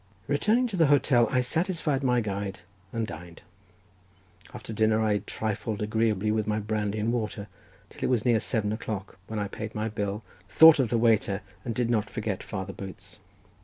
Returning 0.27 0.65
to 0.65 0.75
the 0.75 0.87
hotel 0.87 1.27
I 1.29 1.41
satisfied 1.41 2.01
my 2.01 2.21
guide 2.21 2.61
and 2.91 3.05
dined. 3.05 3.43
After 4.51 4.73
dinner 4.73 4.99
I 4.99 5.19
trifled 5.19 5.79
agreeably 5.79 6.31
with 6.31 6.47
my 6.47 6.57
brandy 6.57 6.97
and 6.97 7.13
water 7.13 7.47
till 7.91 8.03
it 8.05 8.09
was 8.09 8.25
near 8.25 8.39
seven 8.39 8.73
o'clock 8.73 9.19
when 9.27 9.37
I 9.37 9.47
paid 9.47 9.75
my 9.75 9.89
bill, 9.89 10.23
thought 10.49 10.79
of 10.79 10.89
the 10.89 10.97
waiter 10.97 11.41
and 11.63 11.75
did 11.75 11.91
not 11.91 12.09
forget 12.09 12.41
Father 12.41 12.73
Boots. 12.73 13.19